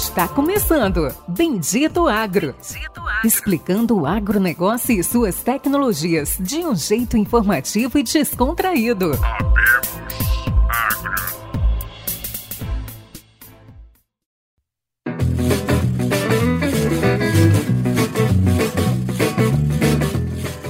[0.00, 2.54] Está começando Bendito Agro.
[2.54, 3.20] Bendito Agro.
[3.22, 9.10] Explicando o agronegócio e suas tecnologias de um jeito informativo e descontraído.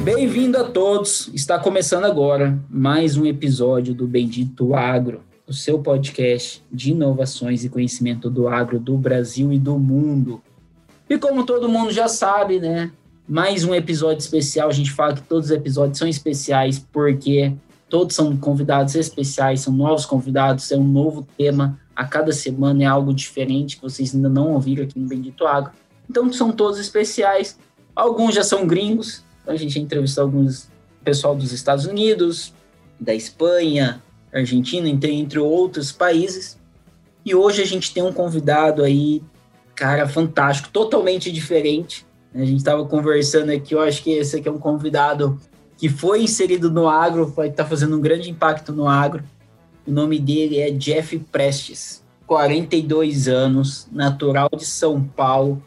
[0.02, 1.30] Bem-vindo a todos.
[1.32, 7.68] Está começando agora mais um episódio do Bendito Agro o seu podcast de inovações e
[7.68, 10.40] conhecimento do agro do Brasil e do mundo.
[11.08, 12.92] E como todo mundo já sabe, né?
[13.28, 14.68] Mais um episódio especial.
[14.68, 17.52] A gente fala que todos os episódios são especiais porque
[17.88, 21.80] todos são convidados especiais, são novos convidados, é um novo tema.
[21.96, 25.72] A cada semana é algo diferente que vocês ainda não ouviram aqui no Bendito Agro.
[26.08, 27.58] Então são todos especiais.
[27.96, 29.24] Alguns já são gringos.
[29.42, 30.68] Então a gente entrevistou alguns
[31.02, 32.54] pessoal dos Estados Unidos,
[33.00, 34.00] da Espanha,
[34.32, 36.58] Argentina, entre outros países.
[37.24, 39.22] E hoje a gente tem um convidado aí,
[39.74, 42.06] cara, fantástico, totalmente diferente.
[42.34, 45.38] A gente estava conversando aqui, eu acho que esse aqui é um convidado
[45.76, 49.24] que foi inserido no agro, vai estar tá fazendo um grande impacto no agro.
[49.86, 55.62] O nome dele é Jeff Prestes, 42 anos, natural de São Paulo,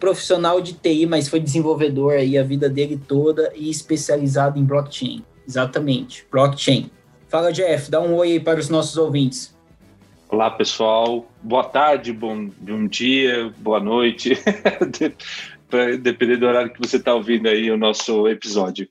[0.00, 5.22] profissional de TI, mas foi desenvolvedor aí a vida dele toda e especializado em blockchain.
[5.46, 6.90] Exatamente, blockchain.
[7.28, 9.54] Fala, Jeff, dá um oi aí para os nossos ouvintes.
[10.30, 11.26] Olá, pessoal.
[11.42, 14.32] Boa tarde, bom, bom dia, boa noite.
[16.00, 18.88] Dependendo do horário que você está ouvindo aí o nosso episódio.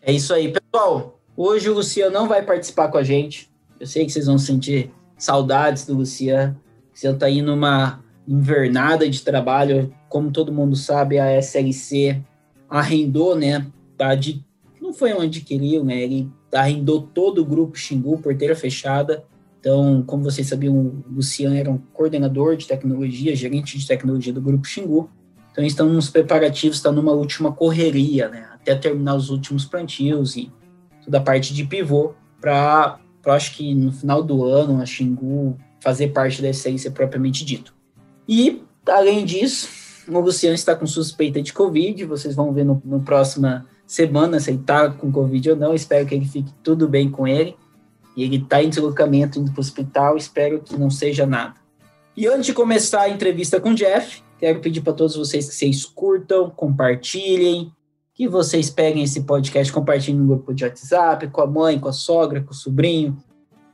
[0.00, 1.20] É isso aí, pessoal.
[1.36, 3.50] Hoje o Luciano não vai participar com a gente.
[3.78, 6.58] Eu sei que vocês vão sentir saudades do Luciano.
[6.88, 9.94] O Luciano está indo numa invernada de trabalho.
[10.08, 12.22] Como todo mundo sabe, a SLC
[12.70, 13.66] arrendou, né?
[13.98, 14.42] Tá de,
[14.80, 16.00] não foi onde queriam, né?
[16.00, 19.24] Ele arrendou todo o grupo Xingu, porteira fechada.
[19.60, 24.40] Então, como vocês sabiam, o Luciano era um coordenador de tecnologia, gerente de tecnologia do
[24.40, 25.10] grupo Xingu.
[25.50, 28.46] Então, estão nos preparativos, está numa última correria, né?
[28.52, 30.52] Até terminar os últimos plantios e
[31.04, 36.08] toda a parte de pivô para, acho que no final do ano, a Xingu fazer
[36.08, 37.74] parte da essência propriamente dito.
[38.28, 39.68] E, além disso,
[40.08, 43.00] o Luciano está com suspeita de Covid, vocês vão ver no, no
[43.86, 45.74] semana se ele tá com Covid ou não.
[45.74, 47.56] Espero que ele fique tudo bem com ele.
[48.16, 50.16] E ele está em deslocamento indo para o hospital.
[50.16, 51.54] Espero que não seja nada.
[52.16, 55.54] E antes de começar a entrevista com o Jeff, quero pedir para todos vocês que
[55.54, 57.70] vocês curtam, compartilhem,
[58.14, 61.92] que vocês peguem esse podcast, compartilhem no grupo de WhatsApp, com a mãe, com a
[61.92, 63.18] sogra, com o sobrinho.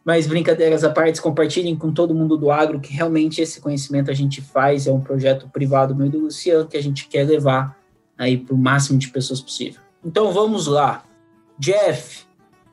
[0.05, 4.15] Mas brincadeiras à parte, compartilhem com todo mundo do agro que realmente esse conhecimento a
[4.15, 7.79] gente faz, é um projeto privado meu e do Luciano que a gente quer levar
[8.19, 9.81] aí para o máximo de pessoas possível.
[10.05, 11.05] Então vamos lá.
[11.59, 12.25] Jeff,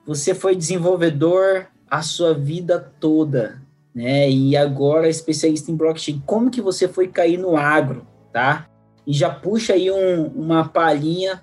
[0.06, 3.62] você foi desenvolvedor a sua vida toda,
[3.94, 4.30] né?
[4.30, 6.22] E agora especialista em blockchain.
[6.26, 8.68] Como que você foi cair no agro, tá?
[9.06, 11.42] E já puxa aí um, uma palhinha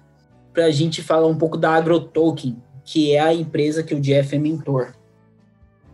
[0.52, 4.34] para a gente falar um pouco da AgroToken, que é a empresa que o Jeff
[4.34, 4.94] é mentor.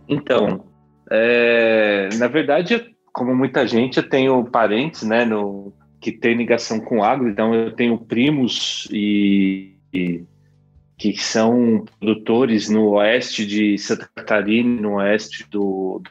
[0.09, 0.65] Então,
[1.11, 7.03] é, na verdade, como muita gente, eu tenho parentes, né, no, que tem ligação com
[7.03, 14.95] agro, então eu tenho primos e que são produtores no oeste de Santa Catarina, no
[14.95, 16.11] oeste do, do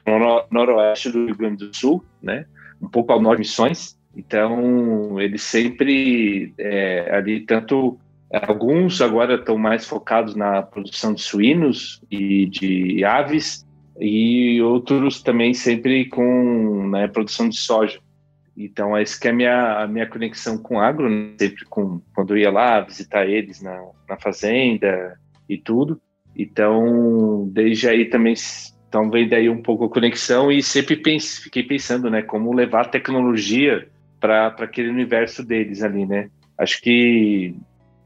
[0.52, 2.46] noroeste do Rio Grande do Sul, né?
[2.82, 3.98] Um pouco ao norte de Missões.
[4.16, 7.98] Então, eles sempre é, ali tanto
[8.32, 13.66] alguns agora estão mais focados na produção de suínos e de aves
[14.00, 18.00] e outros também sempre com né, produção de soja.
[18.56, 21.34] Então, essa que é a minha, a minha conexão com agro, né?
[21.40, 25.18] sempre com, quando eu ia lá visitar eles na, na fazenda
[25.48, 26.02] e tudo.
[26.36, 28.36] Então, desde aí também
[28.92, 32.82] então vem daí um pouco a conexão e sempre pense, fiquei pensando, né, como levar
[32.82, 33.88] a tecnologia
[34.20, 36.30] para aquele universo deles ali, né?
[36.58, 37.56] Acho que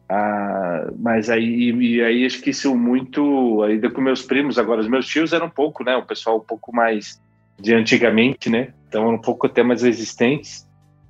[0.08, 4.88] ah, mas aí e aí acho que isso muito ainda com meus primos agora os
[4.88, 7.20] meus tios eram pouco, né, o pessoal um pouco mais
[7.60, 8.72] de antigamente, né?
[8.96, 9.82] Então, um pouco até mais.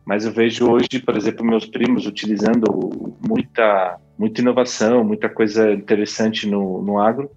[0.04, 6.48] Mas eu vejo hoje, por exemplo, meus primos utilizando muita, muita inovação, muita coisa interessante
[6.48, 7.30] no, no agro.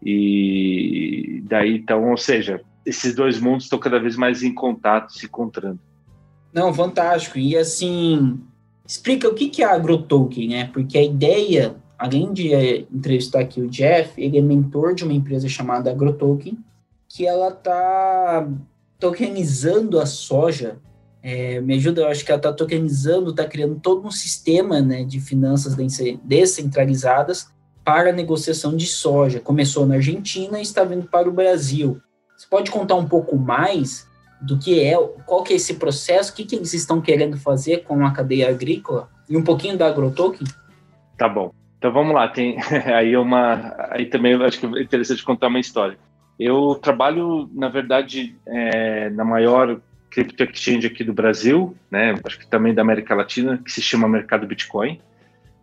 [0.00, 5.26] E daí, então, ou seja, esses dois mundos estão cada vez mais em contato, se
[5.26, 5.80] encontrando.
[6.52, 7.36] Não, fantástico.
[7.36, 8.40] E assim,
[8.86, 10.70] explica o que é AgroToken, né?
[10.72, 15.12] Porque a ideia, além de eh, entrevistar aqui o Jeff, ele é mentor de uma
[15.12, 16.56] empresa chamada AgroToken,
[17.08, 18.48] que ela está
[19.00, 20.78] tokenizando a soja.
[21.22, 25.04] É, me ajuda, eu acho que ela está tokenizando, está criando todo um sistema né,
[25.04, 25.74] de finanças
[26.22, 27.48] descentralizadas
[27.84, 29.40] para a negociação de soja.
[29.40, 32.00] Começou na Argentina e está vindo para o Brasil.
[32.36, 34.08] Você pode contar um pouco mais
[34.40, 37.84] do que é, qual que é esse processo, o que, que eles estão querendo fazer
[37.84, 40.46] com a cadeia agrícola e um pouquinho da AgroToken?
[41.18, 41.52] Tá bom.
[41.76, 42.56] Então vamos lá, tem
[42.94, 45.98] aí uma aí também acho que é interessante contar uma história.
[46.40, 49.78] Eu trabalho, na verdade, é, na maior
[50.10, 52.14] crypto exchange aqui do Brasil, né?
[52.24, 54.98] Acho que também da América Latina, que se chama Mercado Bitcoin.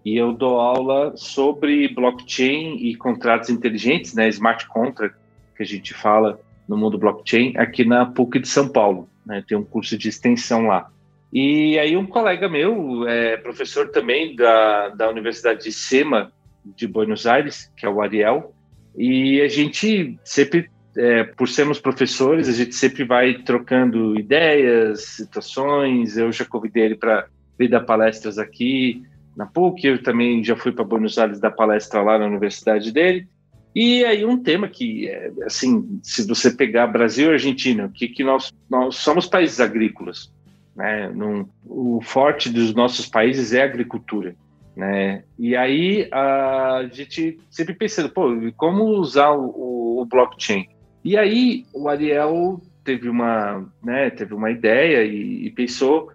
[0.06, 4.29] E eu dou aula sobre blockchain e contratos inteligentes, né?
[4.29, 5.18] Smart contract,
[5.56, 6.39] que a gente fala
[6.69, 9.09] no mundo blockchain, aqui na PUC de São Paulo.
[9.25, 9.44] Né?
[9.47, 10.91] Tem um curso de extensão lá.
[11.33, 16.31] E aí um colega meu, é professor também da, da Universidade de SEMA
[16.63, 18.53] de Buenos Aires, que é o Ariel,
[18.97, 26.17] e a gente sempre, é, por sermos professores, a gente sempre vai trocando ideias, situações.
[26.17, 27.27] Eu já convidei ele para
[27.59, 29.03] vir dar palestras aqui
[29.35, 33.27] na PUC, eu também já fui para Buenos Aires dar palestra lá na universidade dele.
[33.75, 38.23] E aí um tema que, é, assim, se você pegar Brasil e Argentina, que, que
[38.23, 40.33] nós, nós somos países agrícolas,
[40.75, 41.09] né?
[41.09, 44.35] Num, o forte dos nossos países é a agricultura,
[44.77, 45.24] né?
[45.39, 50.68] E aí a gente sempre pensando, pô, como usar o, o blockchain?
[51.03, 56.12] E aí o Ariel teve uma, né, teve uma ideia e, e pensou,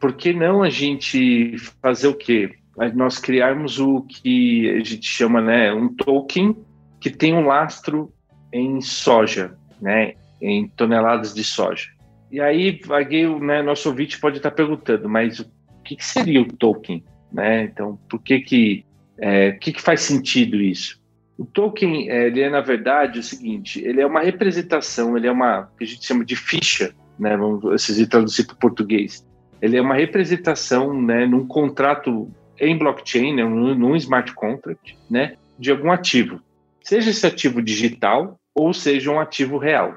[0.00, 2.54] por que não a gente fazer o quê?
[2.94, 6.56] Nós criarmos o que a gente chama, né, um token
[6.98, 8.10] que tem um lastro
[8.50, 11.90] em soja, né, em toneladas de soja.
[12.32, 15.46] E aí, alguém, né, nosso ouvinte pode estar perguntando, mas o
[15.84, 17.04] que, que seria o token?
[17.32, 17.64] Né?
[17.64, 18.84] Então, por que que,
[19.18, 21.00] é, que que faz sentido isso?
[21.38, 25.32] O token, é, ele é, na verdade, o seguinte, ele é uma representação, ele é
[25.32, 29.26] uma, que a gente chama de ficha, né, vamos se traduzir para o português.
[29.60, 35.34] Ele é uma representação, né, num contrato em blockchain, né, num, num smart contract, né,
[35.58, 36.40] de algum ativo
[36.86, 39.96] seja esse ativo digital ou seja um ativo real.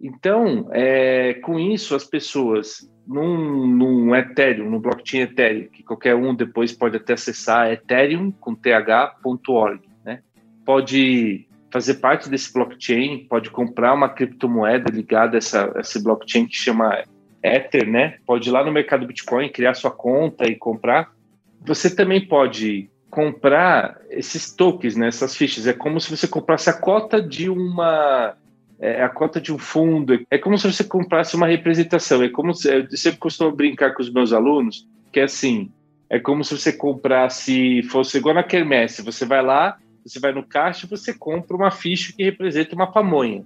[0.00, 6.34] Então, é, com isso, as pessoas num, num Ethereum, no blockchain Ethereum, que qualquer um
[6.34, 10.22] depois pode até acessar, Ethereum com th.org, né?
[10.64, 16.56] Pode fazer parte desse blockchain, pode comprar uma criptomoeda ligada a, essa, esse blockchain que
[16.56, 17.02] chama
[17.42, 18.18] Ether, né?
[18.26, 21.10] Pode ir lá no mercado Bitcoin, criar sua conta e comprar.
[21.64, 25.66] Você também pode comprar esses tokens, né, essas fichas.
[25.66, 28.36] É como se você comprasse a cota de uma
[28.80, 30.20] é, a cota de um fundo.
[30.30, 32.22] É como se você comprasse uma representação.
[32.22, 35.70] É como se, eu sempre costumo brincar com os meus alunos que é assim.
[36.10, 39.02] É como se você comprasse, fosse igual na quermesse.
[39.02, 42.90] Você vai lá, você vai no caixa e você compra uma ficha que representa uma
[42.90, 43.44] pamonha.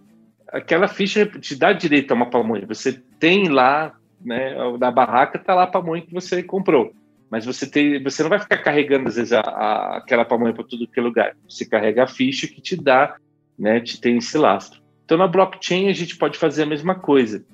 [0.49, 2.67] Aquela ficha te dá direito a uma pamonha.
[2.67, 6.93] Você tem lá, né, na barraca, tá lá a pamonha que você comprou
[7.33, 10.65] mas você tem, você não vai ficar carregando às vezes a, a, aquela pamonha para
[10.65, 11.35] tudo que é lugar.
[11.49, 13.17] Você carrega a ficha que te dá,
[13.59, 14.82] né, te tem esse lastro.
[15.13, 17.45] Então na blockchain a gente pode fazer a mesma coisa.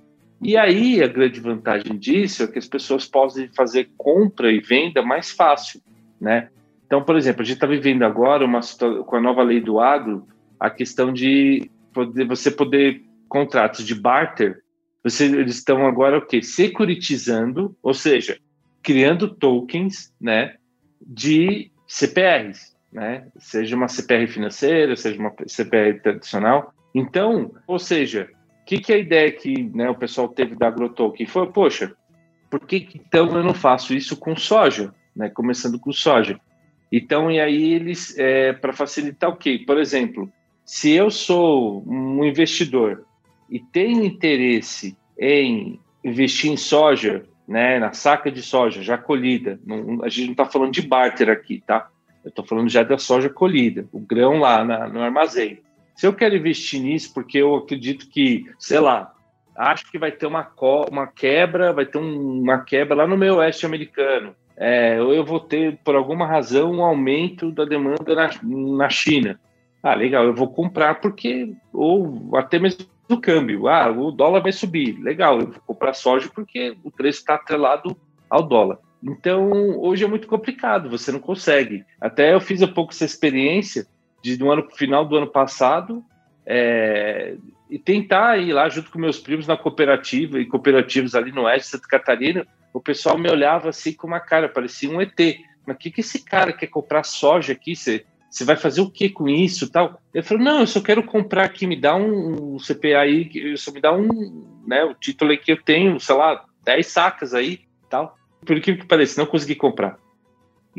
[0.41, 5.03] E aí a grande vantagem disso é que as pessoas podem fazer compra e venda
[5.03, 5.81] mais fácil,
[6.21, 6.51] né?
[6.87, 8.61] Então, por exemplo, a gente está vivendo agora uma
[9.05, 10.25] com a nova lei do agro
[10.61, 14.63] a questão de poder, você poder contratos de barter,
[15.03, 16.41] você, eles estão agora o quê?
[16.41, 18.39] Securitizando, ou seja,
[18.85, 20.55] criando tokens, né,
[21.05, 26.73] de CPRs, né, seja uma CPR financeira, seja uma CPR tradicional.
[26.95, 28.31] Então, ou seja,
[28.63, 31.95] o que, que é a ideia que né, o pessoal teve da AgroToken foi, poxa,
[32.51, 36.41] por que então eu não faço isso com soja, né, começando com soja?
[36.91, 39.63] Então, e aí eles, é, para facilitar o quê?
[39.67, 40.31] Por exemplo,
[40.65, 43.05] se eu sou um investidor
[43.51, 49.59] e tenho interesse em investir em soja né, na saca de soja já colhida.
[49.65, 51.89] Não, a gente não está falando de barter aqui, tá?
[52.23, 55.61] Eu estou falando já da soja colhida, o grão lá na, no armazém.
[55.99, 59.13] Se eu quero investir nisso, porque eu acredito que, sei lá,
[59.57, 60.49] acho que vai ter uma,
[60.89, 64.33] uma quebra, vai ter um, uma quebra lá no meu oeste americano.
[64.57, 69.41] É, eu vou ter, por alguma razão, um aumento da demanda na, na China.
[69.83, 73.67] Ah, legal, eu vou comprar porque, ou até mesmo do câmbio.
[73.67, 74.97] Ah, o dólar vai subir.
[75.01, 77.97] Legal, eu vou comprar soja porque o preço está atrelado
[78.31, 78.79] ao dólar.
[79.03, 79.51] Então,
[79.81, 81.85] hoje é muito complicado, você não consegue.
[82.01, 83.85] Até eu fiz há pouco essa experiência
[84.23, 86.05] de no ano final do ano passado
[86.47, 87.37] é,
[87.71, 91.67] e tentar ir lá junto com meus primos na cooperativa e cooperativas ali no oeste
[91.67, 92.47] de Santa Catarina.
[92.73, 95.19] O pessoal me olhava assim com uma cara, parecia um ET.
[95.67, 97.77] Mas o que, que esse cara quer comprar soja aqui?
[97.77, 100.01] Você vai fazer o que com isso tal?
[100.15, 103.71] Ele falou, não, eu só quero comprar aqui, me dá um, um CPA aí, só
[103.71, 107.61] me dá um, né, o título aí que eu tenho, sei lá, 10 sacas aí
[107.91, 108.17] tal.
[108.47, 109.99] Por que que pareça, não consegui comprar.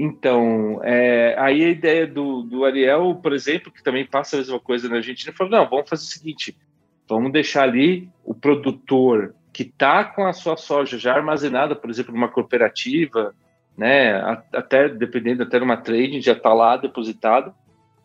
[0.02, 4.58] Então, é, aí a ideia do, do Ariel, por exemplo, que também passa a mesma
[4.58, 6.58] coisa na Argentina, falou, não, vamos fazer o seguinte,
[7.06, 12.14] vamos deixar ali o produtor que está com a sua soja já armazenada, por exemplo,
[12.14, 13.36] numa cooperativa,
[13.78, 14.14] né,
[14.54, 17.54] até dependendo até numa trading, já está lá depositado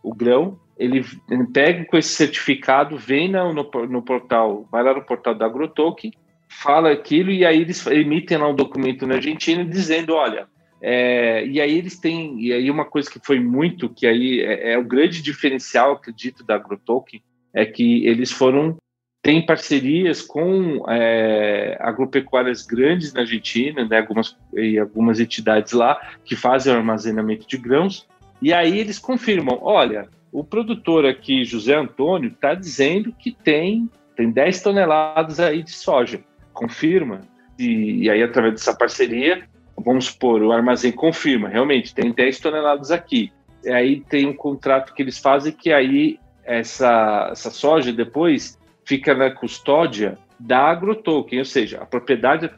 [0.03, 4.95] o grão, ele, ele, pega com esse certificado, vem no, no, no, portal, vai lá
[4.95, 6.13] no portal da AgroToken,
[6.49, 10.49] fala aquilo e aí eles emitem lá um documento na Argentina dizendo, olha,
[10.87, 14.75] é, e aí eles têm, e aí uma coisa que foi muito, que aí é,
[14.75, 17.23] é o grande diferencial, acredito, da AgroToken,
[17.55, 18.77] é que eles foram
[19.23, 26.37] tem parcerias com é, agropecuárias grandes na Argentina, né, algumas, e algumas entidades lá que
[26.37, 28.07] fazem o armazenamento de grãos,
[28.43, 34.31] e aí eles confirmam, olha, o produtor aqui, José Antônio, está dizendo que tem, tem
[34.31, 36.21] 10 toneladas aí de soja,
[36.53, 37.23] confirma,
[37.59, 42.91] e, e aí através dessa parceria, vamos supor, o armazém confirma, realmente, tem 10 toneladas
[42.91, 43.33] aqui,
[43.65, 49.15] e aí tem um contrato que eles fazem que aí essa, essa soja depois fica
[49.15, 52.51] na custódia da agrotoken, ou seja, a propriedade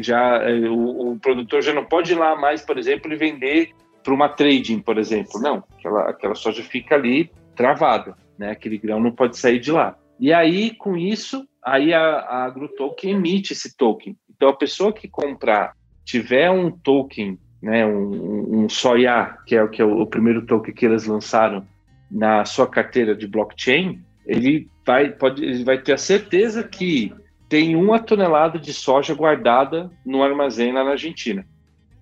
[0.00, 3.70] já o, o, produtor já não pode ir lá mais, por exemplo, e vender
[4.02, 5.40] para uma trading, por exemplo.
[5.40, 8.50] Não, aquela, aquela soja fica ali travada, né?
[8.50, 9.96] Aquele grão não pode sair de lá.
[10.18, 14.16] E aí, com isso, aí a, a agrotoken emite esse token.
[14.34, 15.72] Então, a pessoa que comprar
[16.08, 20.74] tiver um token, né, um, um soya, que é, que é o, o primeiro token
[20.74, 21.66] que eles lançaram
[22.10, 27.12] na sua carteira de blockchain, ele vai, pode, ele vai ter a certeza que
[27.46, 31.44] tem uma tonelada de soja guardada no armazém lá na Argentina.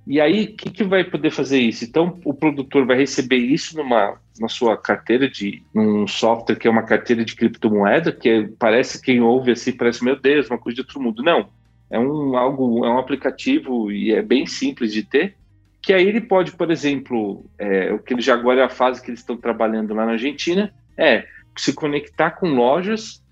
[0.07, 1.85] E aí, o que, que vai poder fazer isso?
[1.85, 6.71] Então, o produtor vai receber isso numa, na sua carteira de um software que é
[6.71, 10.77] uma carteira de criptomoeda, que é, parece quem ouve assim, parece, meu Deus, uma coisa
[10.77, 11.25] de outro mundo.
[11.25, 11.49] Não,
[11.91, 15.37] é um algo, é um aplicativo e é bem simples de ter,
[15.81, 19.01] que aí ele pode, por exemplo, é, o que ele já agora é a fase
[19.01, 21.27] que eles estão trabalhando lá na Argentina, é
[21.57, 23.23] se conectar com lojas,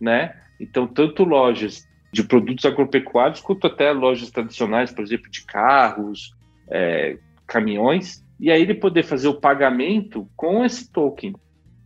[0.00, 0.36] né?
[0.60, 6.34] Então, tanto lojas de produtos agropecuários, quanto até lojas tradicionais, por exemplo, de carros,
[6.70, 7.16] é,
[7.46, 11.34] caminhões, e aí ele poder fazer o pagamento com esse token,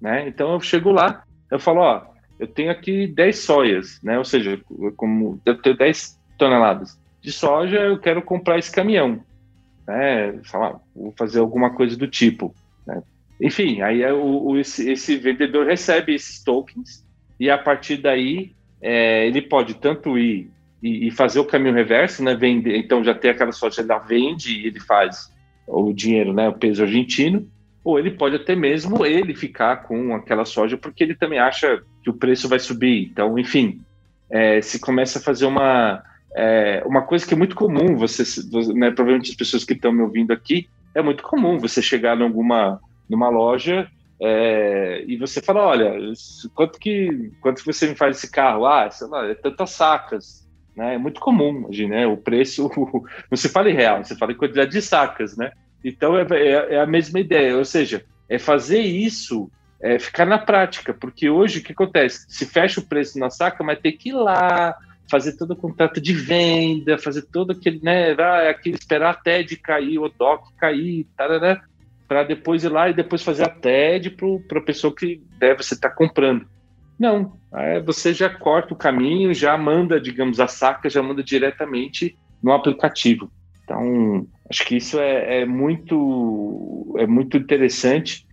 [0.00, 0.26] né?
[0.26, 2.02] Então, eu chego lá, eu falo, ó,
[2.38, 4.18] eu tenho aqui 10 soias, né?
[4.18, 4.60] Ou seja,
[4.96, 9.20] como eu tenho 10 toneladas de soja, eu quero comprar esse caminhão,
[9.86, 10.38] né?
[10.44, 12.54] Falar, vou fazer alguma coisa do tipo,
[12.86, 13.02] né?
[13.40, 17.04] Enfim, aí é o, o esse, esse, vendedor recebe esses tokens
[17.38, 20.50] e a partir daí é, ele pode tanto ir
[20.82, 22.34] e, e, fazer o caminho reverso, né?
[22.34, 25.32] Vender, então já tem aquela sorte, ele vende e ele faz
[25.66, 26.48] o dinheiro, né?
[26.48, 27.50] O peso argentino,
[27.86, 32.10] ou ele pode até mesmo ele ficar com aquela soja porque ele também acha que
[32.10, 33.08] o preço vai subir.
[33.08, 33.80] Então, enfim,
[34.28, 36.02] é, se começa a fazer uma
[36.36, 38.24] é, uma coisa que é muito comum, você,
[38.74, 42.80] né, provavelmente as pessoas que estão me ouvindo aqui, é muito comum você chegar alguma
[43.08, 43.88] numa loja
[44.20, 45.94] é, e você fala, olha,
[46.56, 48.66] quanto que quanto que você me faz esse carro?
[48.66, 50.44] Ah, sei lá, é tantas sacas,
[50.76, 50.96] né?
[50.96, 52.04] É muito comum, né?
[52.04, 52.68] O preço,
[53.30, 55.52] não se fala em real, você fala em quantidade de sacas, né?
[55.86, 59.48] Então é, é, é a mesma ideia, ou seja, é fazer isso
[59.80, 62.26] é, ficar na prática, porque hoje o que acontece?
[62.28, 64.74] Se fecha o preço na saca, mas tem que ir lá,
[65.08, 69.56] fazer todo o contrato de venda, fazer todo aquele, né, ah, aquele esperar até de
[69.56, 71.62] cair o DOC cair, tarará,
[72.08, 75.74] para depois ir lá e depois fazer a TED para a pessoa que deve você
[75.74, 76.46] estar tá comprando.
[76.98, 82.16] Não, é, você já corta o caminho, já manda, digamos, a saca, já manda diretamente
[82.42, 83.30] no aplicativo.
[83.66, 88.24] Então, acho que isso é, é muito é muito interessante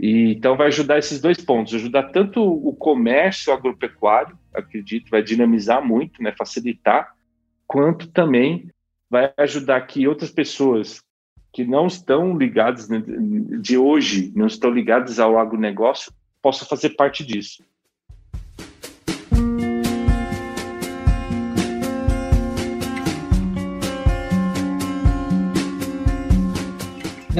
[0.00, 5.86] e então vai ajudar esses dois pontos, ajudar tanto o comércio agropecuário, acredito, vai dinamizar
[5.86, 7.14] muito, né, facilitar,
[7.68, 8.68] quanto também
[9.08, 11.00] vai ajudar que outras pessoas
[11.52, 13.00] que não estão ligados né,
[13.60, 17.62] de hoje, não estão ligados ao agronegócio, possam fazer parte disso.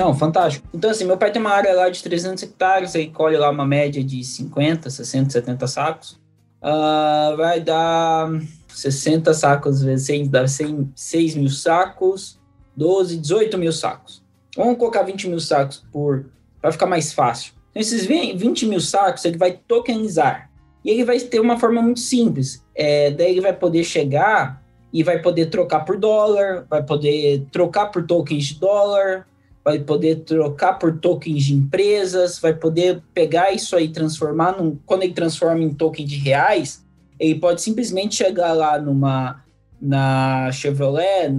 [0.01, 0.67] Não, fantástico.
[0.73, 3.67] Então, assim, meu pai tem uma área lá de 300 hectares, aí colhe lá uma
[3.67, 6.19] média de 50, 60, 70 sacos.
[6.63, 8.31] Uh, vai dar
[8.69, 12.41] 60 sacos vezes 100, dá 100, 6 mil sacos.
[12.75, 14.23] 12, 18 mil sacos.
[14.57, 16.25] Vamos colocar 20 mil sacos por
[16.63, 17.53] para ficar mais fácil.
[17.71, 20.51] Então, esses 20 mil sacos ele vai tokenizar.
[20.83, 22.65] E ele vai ter uma forma muito simples.
[22.75, 27.89] É, daí ele vai poder chegar e vai poder trocar por dólar, vai poder trocar
[27.89, 29.27] por tokens de dólar,
[29.65, 35.03] vai poder trocar por tokens de empresas, vai poder pegar isso aí transformar num, quando
[35.03, 36.85] ele transforma em token de reais,
[37.19, 39.45] ele pode simplesmente chegar lá numa
[39.81, 41.33] na Chevrolet,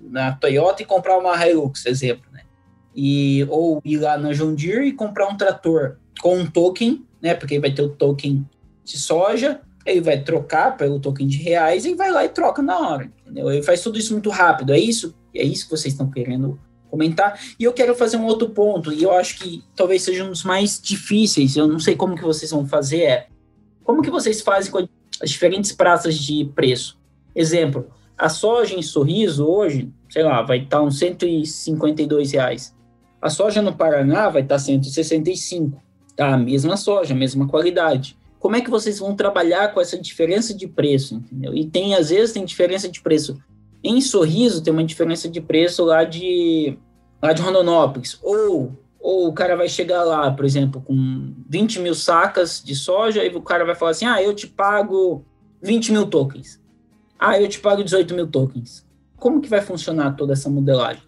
[0.00, 2.42] na Toyota e comprar uma Hilux, exemplo, né?
[2.94, 7.34] E, ou ir lá na John Deere e comprar um trator com um token, né?
[7.34, 8.48] Porque vai ter o token
[8.82, 12.78] de soja, ele vai trocar pelo token de reais e vai lá e troca na
[12.78, 13.50] hora, entendeu?
[13.50, 16.58] Ele faz tudo isso muito rápido, é isso, é isso que vocês estão querendo
[16.96, 17.38] comentar.
[17.58, 20.44] E eu quero fazer um outro ponto, e eu acho que talvez seja um dos
[20.44, 23.26] mais difíceis, eu não sei como que vocês vão fazer, é
[23.84, 24.88] como que vocês fazem com
[25.22, 26.98] as diferentes praças de preço?
[27.34, 27.86] Exemplo,
[28.18, 32.74] a soja em Sorriso hoje, sei lá, vai estar uns 152 reais.
[33.20, 35.80] A soja no Paraná vai estar 165,
[36.16, 36.34] tá?
[36.34, 38.16] A mesma soja, a mesma qualidade.
[38.38, 41.54] Como é que vocês vão trabalhar com essa diferença de preço, entendeu?
[41.54, 43.36] E tem, às vezes, tem diferença de preço.
[43.82, 46.76] Em Sorriso tem uma diferença de preço lá de,
[47.22, 48.18] lá de Rondonópolis.
[48.22, 53.24] Ou, ou o cara vai chegar lá, por exemplo, com 20 mil sacas de soja,
[53.24, 55.24] e o cara vai falar assim, ah, eu te pago
[55.62, 56.60] 20 mil tokens.
[57.18, 58.86] Ah, eu te pago 18 mil tokens.
[59.16, 61.02] Como que vai funcionar toda essa modelagem?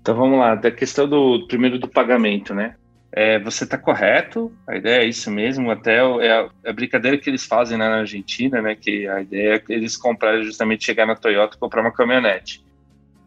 [0.00, 2.76] Então vamos lá, da questão do primeiro do pagamento, né?
[3.10, 6.00] É, você está correto, a ideia é isso mesmo, até é
[6.30, 8.74] a, é a, brincadeira que eles fazem na Argentina, né?
[8.74, 12.62] Que a ideia é eles comprarem justamente chegar na Toyota e comprar uma caminhonete.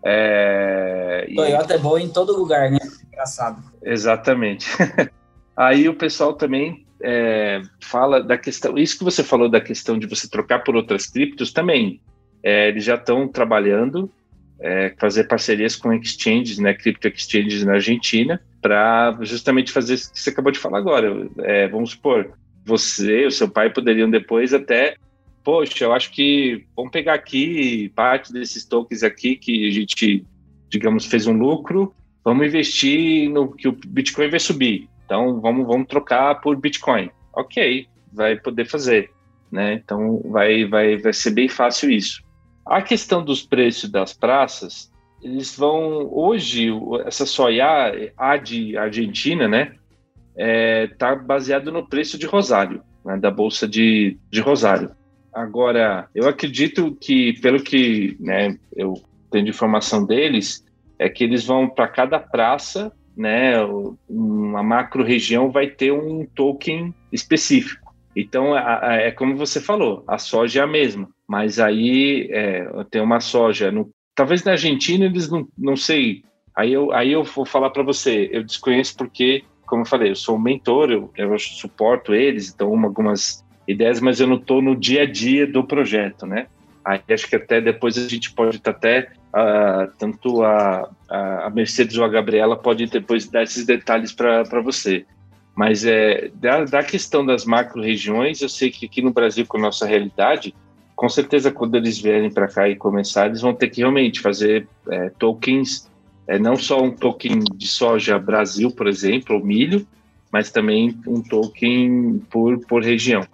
[0.03, 1.75] É, Toyota e...
[1.75, 2.79] é boa em todo lugar, né?
[3.08, 3.63] Engraçado.
[3.84, 4.67] Exatamente.
[5.55, 10.08] Aí o pessoal também é, fala da questão, isso que você falou da questão de
[10.08, 12.01] você trocar por outras criptos também.
[12.43, 14.10] É, eles já estão trabalhando,
[14.60, 20.20] é, fazer parcerias com exchanges, né, cripto exchanges na Argentina, para justamente fazer isso que
[20.20, 21.27] você acabou de falar agora.
[21.39, 22.31] É, vamos supor,
[22.65, 24.96] você, o seu pai poderiam depois até,
[25.43, 30.25] poxa, eu acho que vamos pegar aqui parte desses tokens aqui que a gente,
[30.69, 31.93] digamos, fez um lucro,
[32.24, 34.89] vamos investir no que o Bitcoin vai subir.
[35.05, 37.10] Então, vamos, vamos trocar por Bitcoin.
[37.33, 39.12] Ok, vai poder fazer.
[39.51, 39.74] Né?
[39.74, 42.24] Então, vai, vai, vai ser bem fácil isso.
[42.65, 46.07] A questão dos preços das praças, eles vão.
[46.12, 46.69] Hoje,
[47.05, 49.75] essa soia A de Argentina, né?
[50.36, 50.89] É,
[51.25, 54.91] baseado no preço de Rosário, né, da Bolsa de, de Rosário.
[55.33, 58.93] Agora, eu acredito que, pelo que né, eu
[59.31, 60.65] tenho de informação deles,
[60.99, 63.53] é que eles vão para cada praça né,
[64.10, 67.93] uma macro região vai ter um token específico.
[68.15, 73.21] Então, é como você falou, a soja é a mesma, mas aí é, tem uma
[73.21, 73.71] soja.
[73.71, 76.23] No, talvez na Argentina eles não, não sei.
[76.56, 80.15] Aí eu, aí eu vou falar para você, eu desconheço porque, como eu falei, eu
[80.15, 84.75] sou um mentor, eu, eu suporto eles, então algumas ideias, mas eu não estou no
[84.75, 86.47] dia a dia do projeto, né?
[86.84, 91.97] Aí acho que até depois a gente pode estar até uh, tanto a, a Mercedes
[91.97, 95.05] ou a Gabriela pode depois dar esses detalhes para você.
[95.55, 99.62] Mas é, da, da questão das macro-regiões, eu sei que aqui no Brasil, com a
[99.62, 100.55] nossa realidade,
[100.95, 104.67] com certeza quando eles vierem para cá e começar, eles vão ter que realmente fazer
[104.89, 105.89] é, tokens,
[106.27, 109.86] é, não só um token de soja Brasil, por exemplo, ou milho,
[110.31, 113.25] mas também um token por, por região.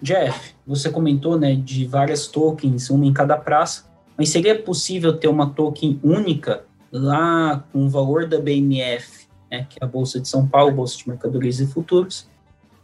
[0.00, 3.88] Jeff, você comentou né, de várias tokens, uma em cada praça.
[4.16, 9.78] Mas seria possível ter uma token única lá com o valor da BMF, né, que
[9.80, 12.28] é a Bolsa de São Paulo, Bolsa de Mercadorias e Futuros,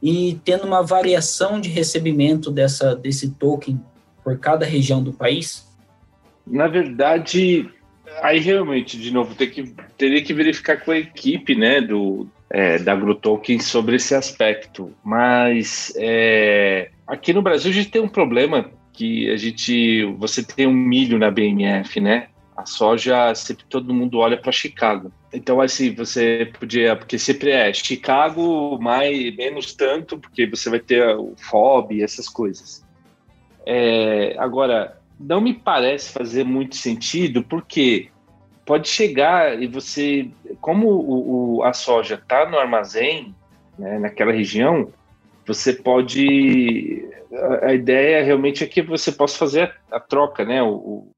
[0.02, 3.80] e tendo uma variação de recebimento dessa, desse token
[4.22, 5.66] por cada região do país?
[6.46, 7.68] Na verdade,
[8.22, 12.78] aí realmente, de novo, ter que, teria que verificar com a equipe né, do, é,
[12.78, 14.94] da AgroToken sobre esse aspecto.
[15.02, 20.64] Mas é, aqui no Brasil a gente tem um problema que a gente, você tem
[20.64, 22.28] um milho na BMF, né?
[22.56, 25.10] A soja, sempre todo mundo olha para Chicago.
[25.32, 31.04] Então, assim, você podia, porque sempre é Chicago, mais, menos tanto, porque você vai ter
[31.16, 32.86] o FOB, essas coisas.
[33.66, 38.10] É, agora, não me parece fazer muito sentido, porque
[38.64, 43.34] pode chegar e você, como o, o a soja está no armazém,
[43.78, 44.92] né, naquela região,
[45.46, 47.04] você pode
[47.62, 50.62] a, ideia realmente é que você possa fazer a, a troca, né?
[50.62, 51.10] O, o,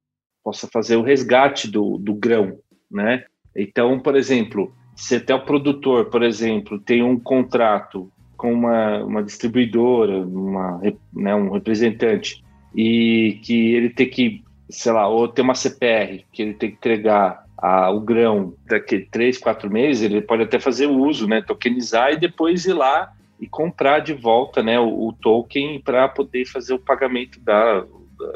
[0.42, 2.58] possa fazer o resgate do, do grão,
[2.90, 3.24] né?
[3.54, 9.22] Então, por exemplo, se até o produtor, por exemplo, tem um contrato com uma, uma
[9.22, 10.80] distribuidora, uma,
[11.12, 16.42] né, um representante, e que ele tem que, sei lá, ou tem uma CPR, que
[16.42, 20.86] ele tem que entregar a, o grão daqui três, quatro meses, ele pode até fazer
[20.86, 25.12] o uso, né, tokenizar e depois ir lá e comprar de volta né, o, o
[25.12, 27.84] token para poder fazer o pagamento da,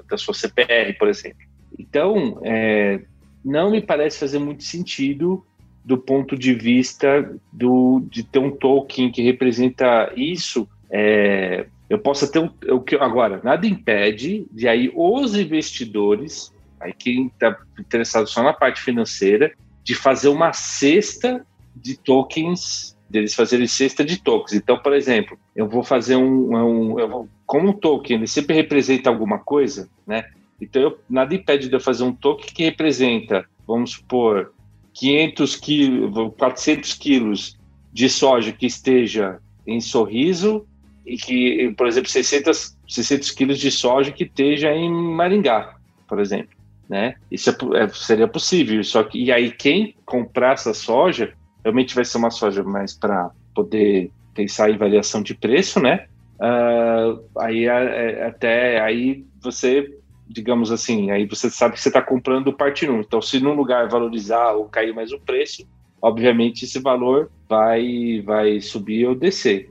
[0.09, 1.41] da, sua CPR, por exemplo.
[1.79, 3.01] Então, é,
[3.45, 5.45] não me parece fazer muito sentido
[5.85, 10.69] do ponto de vista do, de ter um token que representa isso.
[10.91, 16.95] É, eu posso ter um, o que agora nada impede de aí os investidores, aí
[16.95, 19.53] quem está interessado só na parte financeira,
[19.85, 21.45] de fazer uma cesta
[21.77, 24.53] de tokens Deles fazerem cesta de tokens.
[24.53, 28.55] Então, por exemplo, eu vou fazer um, um eu vou, como um token, ele sempre
[28.55, 30.25] representa alguma coisa, né?
[30.61, 34.55] Então, eu, nada impede de eu fazer um token que representa, vamos supor,
[34.95, 37.59] 500 quilos, 400 quilos
[37.93, 40.65] de soja que esteja em Sorriso
[41.05, 46.59] e que, por exemplo, 600, 600 quilos de soja que esteja em Maringá, por exemplo.
[46.89, 47.15] Né?
[47.31, 48.83] Isso é, é, seria possível.
[48.83, 51.33] Só que e aí quem comprar essa soja
[51.63, 56.07] realmente vai ser uma soja mais para poder pensar em variação de preço, né?
[56.41, 59.95] Uh, aí é, até aí você,
[60.27, 63.01] digamos assim, aí você sabe que você está comprando parte 1.
[63.01, 65.69] Então, se num lugar valorizar ou cair mais o preço,
[66.01, 69.71] obviamente esse valor vai vai subir ou descer.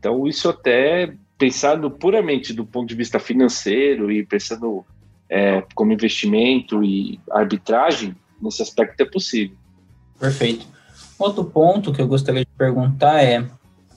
[0.00, 4.84] Então, isso até pensando puramente do ponto de vista financeiro e pensando
[5.28, 9.56] é, como investimento e arbitragem, nesse aspecto é possível.
[10.18, 10.66] Perfeito.
[11.18, 13.46] Outro ponto que eu gostaria de perguntar é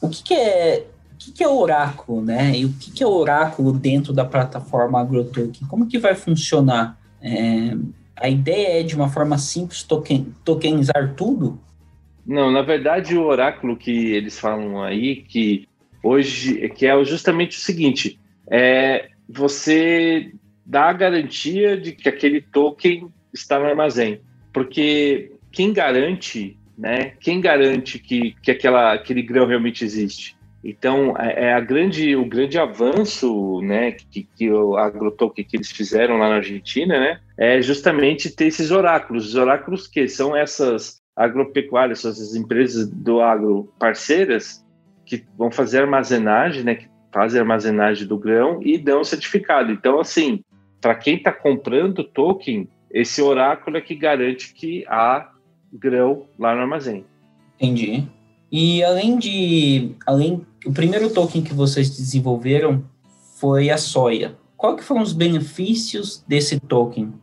[0.01, 2.57] o que, que é o que, que é oráculo, né?
[2.57, 5.67] E o que, que é oráculo dentro da plataforma AgroToken?
[5.69, 6.99] Como que vai funcionar?
[7.21, 7.77] É,
[8.17, 11.57] a ideia é de uma forma simples token, tokenizar tudo?
[12.25, 15.67] Não, na verdade o oráculo que eles falam aí que
[16.03, 20.31] hoje que é justamente o seguinte: é você
[20.65, 27.13] dá a garantia de que aquele token está no armazém, porque quem garante, né?
[27.19, 30.35] Quem garante que, que aquela, aquele grão realmente existe?
[30.63, 35.69] Então, é, é a grande, o grande avanço né, que, que o agrotoken que eles
[35.71, 39.27] fizeram lá na Argentina né, é justamente ter esses oráculos.
[39.27, 44.62] Os oráculos que são essas agropecuárias, essas empresas do agro parceiras,
[45.05, 49.71] que vão fazer armazenagem, né, que fazem armazenagem do grão e dão certificado.
[49.71, 50.43] Então, assim,
[50.81, 55.29] para quem está comprando token, esse oráculo é que garante que há
[55.71, 57.05] grão lá no armazém.
[57.59, 58.07] Entendi.
[58.51, 62.83] E além de, além, o primeiro token que vocês desenvolveram
[63.39, 64.35] foi a soia.
[64.55, 67.13] Qual que foram os benefícios desse token?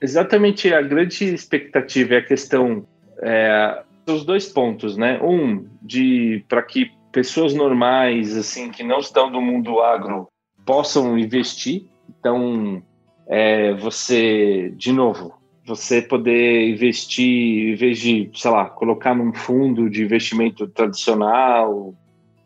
[0.00, 2.84] Exatamente, a grande expectativa é a questão
[3.22, 5.20] é, os dois pontos, né?
[5.22, 10.28] Um de para que pessoas normais, assim, que não estão no mundo agro,
[10.66, 11.86] possam investir.
[12.10, 12.82] Então,
[13.26, 15.32] é, você, de novo,
[15.64, 21.94] você poder investir, em vez de, sei lá, colocar num fundo de investimento tradicional,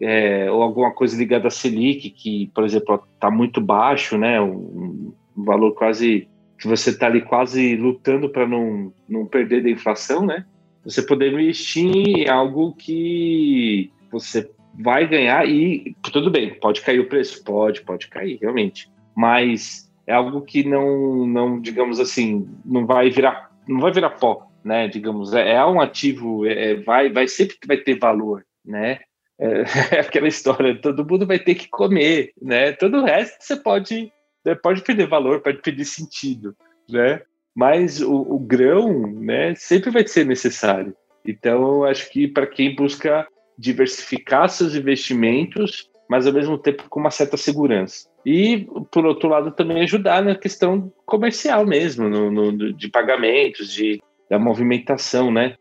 [0.00, 4.40] é, ou alguma coisa ligada à Selic, que, por exemplo, está muito baixo, né?
[4.40, 6.28] Um, um, valor quase
[6.60, 10.46] que você está ali quase lutando para não, não perder da inflação, né?
[10.84, 14.48] Você poder investir em algo que você
[14.82, 17.42] vai ganhar e tudo bem, pode cair o preço?
[17.44, 18.90] Pode, pode cair, realmente.
[19.16, 24.46] Mas é algo que não, não digamos assim, não vai virar, não vai virar pó,
[24.64, 24.88] né?
[24.88, 29.00] Digamos, é, é um ativo, é, é vai, vai sempre vai ter valor, né?
[29.38, 29.62] É,
[29.96, 32.72] é, aquela história, todo mundo vai ter que comer, né?
[32.72, 34.12] Todo o resto você pode,
[34.44, 36.54] né, pode perder valor, pode perder sentido,
[36.88, 37.22] né?
[37.54, 40.94] Mas o, o grão, né, sempre vai ser necessário.
[41.26, 43.26] Então, acho que para quem busca
[43.60, 48.08] diversificar seus investimentos, mas ao mesmo tempo com uma certa segurança.
[48.24, 54.02] E, por outro lado, também ajudar na questão comercial mesmo, no, no, de pagamentos, de,
[54.28, 55.56] da movimentação, né?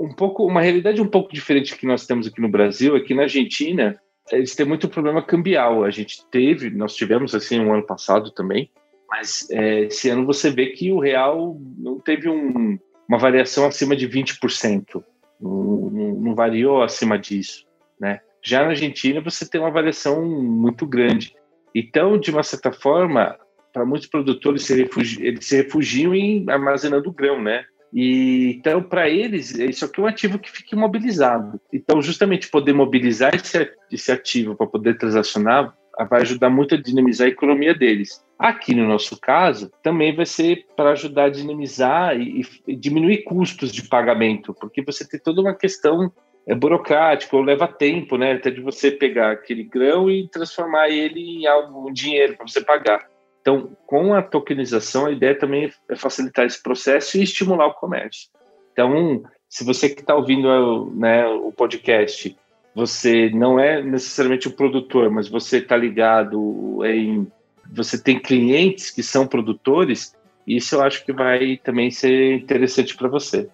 [0.00, 3.14] Um pouco, uma realidade um pouco diferente que nós temos aqui no Brasil é que
[3.14, 3.98] na Argentina
[4.30, 5.84] eles têm muito problema cambial.
[5.84, 8.70] A gente teve, nós tivemos assim um ano passado também,
[9.08, 13.96] mas é, esse ano você vê que o real não teve um, uma variação acima
[13.96, 15.02] de 20%
[15.40, 17.66] não, não, variou acima disso,
[18.00, 18.20] né?
[18.42, 21.34] Já na Argentina você tem uma variação muito grande.
[21.74, 23.36] Então, de uma certa forma,
[23.72, 27.64] para muitos produtores se refugi eles se refugiam em armazenando grão, né?
[27.92, 31.60] E então para eles isso aqui é um ativo que fica imobilizado.
[31.72, 35.74] Então, justamente poder mobilizar esse, esse ativo para poder transacionar
[36.08, 38.24] vai ajudar muito a dinamizar a economia deles.
[38.38, 43.72] Aqui no nosso caso, também vai ser para ajudar a dinamizar e, e, diminuir custos
[43.72, 46.12] de pagamento, porque você tem toda uma questão
[46.46, 48.32] é burocrática, ou leva tempo, né?
[48.32, 52.62] Até de você pegar aquele grão e transformar ele em algo, um dinheiro para você
[52.62, 53.06] pagar.
[53.42, 58.30] Então, com a tokenização, a ideia também é facilitar esse processo e estimular o comércio.
[58.72, 62.34] Então, se você que está ouvindo né, o podcast,
[62.74, 67.26] você não é necessariamente o produtor, mas você está ligado em
[67.70, 70.14] você tem clientes que são produtores,
[70.46, 73.48] isso eu acho que vai também ser interessante para você.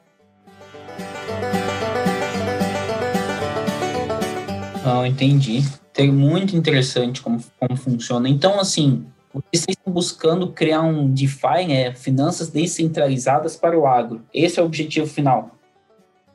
[4.85, 5.63] Ah, entendi.
[5.93, 8.29] Tem muito interessante como, como funciona.
[8.29, 14.23] Então, assim, vocês estão buscando criar um DeFi, né, finanças descentralizadas para o agro.
[14.33, 15.51] Esse é o objetivo final.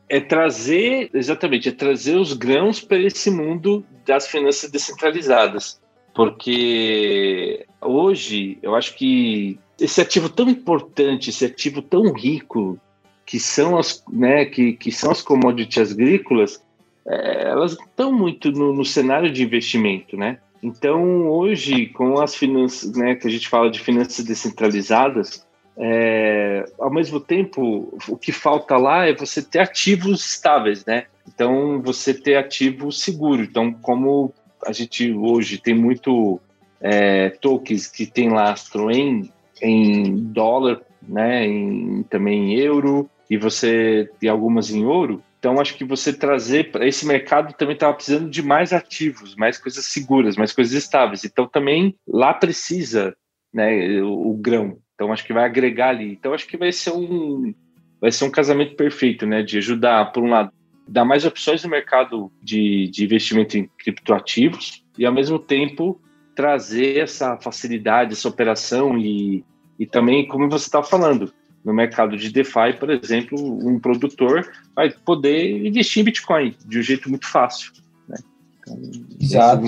[0.09, 5.79] é trazer, exatamente, é trazer os grãos para esse mundo das finanças descentralizadas.
[6.19, 12.77] Porque hoje eu acho que esse ativo tão importante, esse ativo tão rico,
[13.25, 16.61] que são as, né, que, que são as commodities agrícolas,
[17.07, 20.39] é, elas estão muito no, no, cenário de investimento, né?
[20.61, 26.93] Então, hoje, com as finanças, né, que a gente fala de finanças descentralizadas, é, ao
[26.93, 31.05] mesmo tempo, o que falta lá é você ter ativos estáveis, né?
[31.25, 33.41] Então, você ter ativo seguro.
[33.41, 34.33] Então, como
[34.65, 36.39] a gente hoje tem muito
[36.81, 41.45] é, tokens que tem lastro em, em dólar, né?
[41.45, 45.21] Em, também em euro, e você tem algumas em ouro.
[45.39, 49.57] Então, acho que você trazer para esse mercado também estava precisando de mais ativos, mais
[49.57, 51.23] coisas seguras, mais coisas estáveis.
[51.23, 53.15] Então, também lá precisa
[53.53, 54.77] né, o, o grão.
[54.99, 56.11] Então acho que vai agregar ali.
[56.11, 57.53] Então acho que vai ser um
[58.01, 59.41] vai ser um casamento perfeito, né?
[59.41, 60.51] De ajudar, por um lado,
[60.89, 66.01] dar mais opções no mercado de, de investimento em criptoativos e ao mesmo tempo
[66.35, 69.43] trazer essa facilidade, essa operação e,
[69.77, 74.89] e também, como você está falando, no mercado de DeFi, por exemplo, um produtor vai
[74.89, 77.71] poder investir em Bitcoin de um jeito muito fácil.
[78.07, 78.17] Né?
[78.61, 78.79] Então,
[79.19, 79.65] Exato.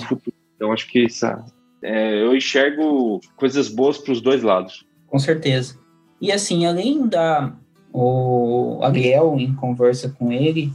[0.56, 1.44] Então, acho que essa,
[1.84, 4.86] é, eu enxergo coisas boas para os dois lados.
[5.08, 5.78] Com certeza.
[6.22, 7.54] E assim, além da.
[7.94, 10.72] O Ariel, em conversa com ele,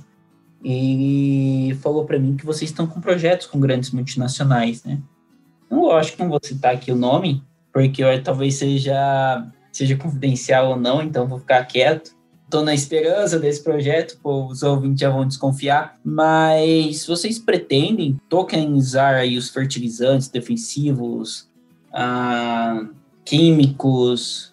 [0.68, 4.98] ele falou para mim que vocês estão com projetos com grandes multinacionais, né?
[5.70, 7.40] Não, lógico que não vou citar aqui o nome,
[7.72, 12.16] porque talvez seja, seja confidencial ou não, então vou ficar quieto.
[12.44, 19.36] Estou na esperança desse projeto, os ouvintes já vão desconfiar, mas vocês pretendem tokenizar aí
[19.36, 21.48] os fertilizantes defensivos,
[21.92, 22.86] ah,
[23.24, 24.52] químicos,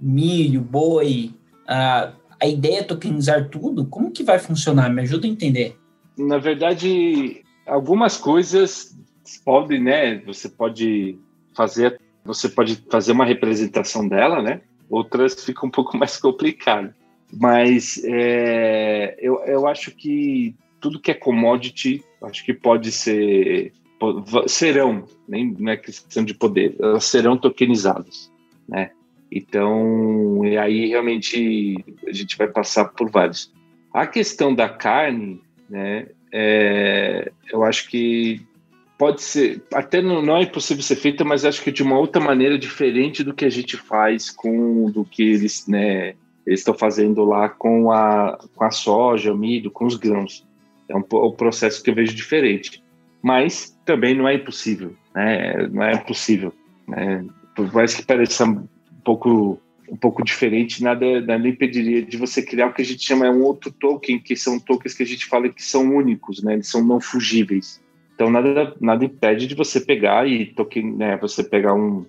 [0.00, 1.34] milho, boi,
[1.68, 3.86] a, a ideia é tokenizar tudo?
[3.86, 4.92] Como que vai funcionar?
[4.92, 5.76] Me ajuda a entender.
[6.18, 8.98] Na verdade, algumas coisas
[9.44, 10.16] podem, né?
[10.26, 11.16] Você pode
[11.54, 14.60] fazer, você pode fazer uma representação dela, né?
[14.90, 16.92] Outras ficam um pouco mais complicado.
[17.32, 23.72] Mas é, eu, eu acho que tudo que é commodity, acho que pode ser
[24.48, 28.32] serão, nem não é questão de poder, elas serão tokenizadas,
[28.68, 28.90] né?
[29.34, 33.50] Então, e aí realmente a gente vai passar por vários.
[33.92, 35.40] A questão da carne,
[35.70, 36.08] né?
[36.30, 38.42] É, eu acho que
[38.98, 42.22] pode ser, até não, não, é impossível ser feita, mas acho que de uma outra
[42.22, 46.14] maneira diferente do que a gente faz com do que eles, né?
[46.46, 50.46] Estão fazendo lá com a, com a soja, o milho, com os grãos.
[50.88, 52.82] É um, um processo que eu vejo diferente.
[53.22, 55.68] Mas também não é impossível, né?
[55.68, 56.52] Não é impossível.
[56.86, 57.24] Né?
[57.54, 58.44] Por mais que pareça
[59.04, 59.58] pouco
[59.90, 63.30] um pouco diferente, nada, nada impediria de você criar o que a gente chama é
[63.30, 66.54] um outro token, que são tokens que a gente fala que são únicos, né?
[66.54, 67.78] Eles são não fugíveis.
[68.14, 71.18] Então nada nada impede de você pegar e token, né?
[71.18, 72.06] Você pegar um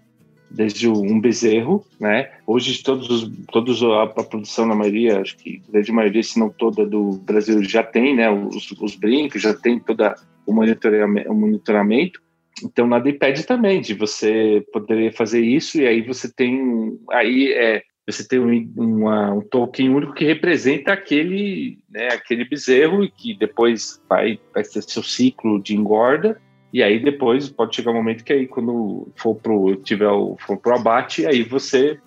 [0.50, 2.30] desde um bezerro, né?
[2.46, 6.50] Hoje todos os, todos a, a, produção na maioria, acho que a maioria, se não
[6.50, 8.30] toda do Brasil já tem, né?
[8.30, 12.22] Os, os brincos já tem toda o monitoramento, o monitoramento.
[12.64, 17.82] Então nada impede também de você poder fazer isso e aí você tem aí é
[18.06, 23.34] você tem um, uma, um token único que representa aquele né, aquele bezerro e que
[23.34, 26.40] depois vai vai ter seu ciclo de engorda
[26.72, 30.58] e aí depois pode chegar um momento que aí quando for pro tiver o for
[30.58, 31.98] pro abate aí você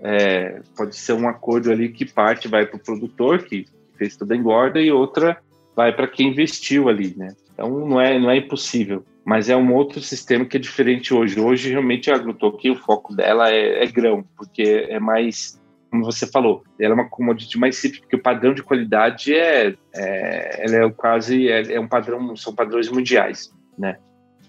[0.00, 4.34] é, pode ser um acordo ali que parte vai para o produtor que fez toda
[4.34, 5.38] a engorda e outra
[5.74, 7.34] vai para quem investiu ali, né?
[7.52, 11.38] Então não é, não é impossível, mas é um outro sistema que é diferente hoje.
[11.38, 15.60] Hoje realmente a agrotoquia, o foco dela é, é, grão, porque é mais,
[15.90, 19.74] como você falou, ela é uma commodity mais simples, porque o padrão de qualidade é,
[19.94, 23.98] é, ela é quase é, é um padrão, são padrões mundiais, né?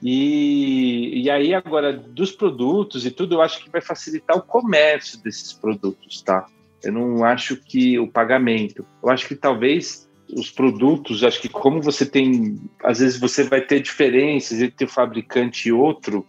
[0.02, 5.22] E, e aí agora dos produtos e tudo, eu acho que vai facilitar o comércio
[5.22, 6.46] desses produtos, tá?
[6.82, 11.82] Eu não acho que o pagamento, eu acho que talvez os produtos, acho que como
[11.82, 16.26] você tem, às vezes você vai ter diferenças entre o fabricante e outro,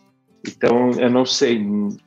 [0.47, 1.61] então eu não sei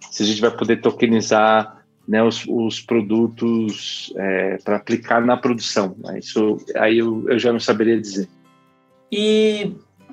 [0.10, 5.96] se a gente vai poder tokenizar né, os, os produtos é, para aplicar na produção.
[6.00, 6.20] Né?
[6.20, 8.28] Isso aí eu, eu já não saberia dizer.
[9.12, 9.72] E